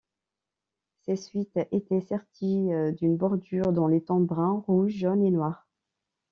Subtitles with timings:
[1.01, 5.67] Ces suites étaient serties d’une bordure dans les tons bruns, rouges, jaunes et noirs.